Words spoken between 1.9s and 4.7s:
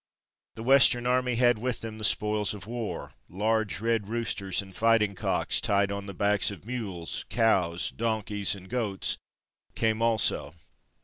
the spoils of war: large red roosters